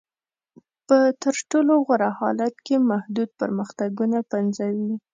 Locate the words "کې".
2.65-2.75